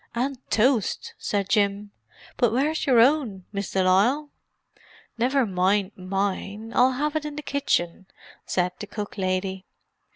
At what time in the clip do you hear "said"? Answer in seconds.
1.19-1.47, 8.43-8.71